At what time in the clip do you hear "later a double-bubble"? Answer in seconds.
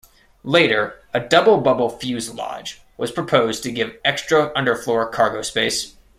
0.43-1.91